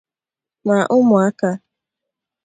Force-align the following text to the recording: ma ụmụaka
ma 0.65 0.77
ụmụaka 0.95 1.49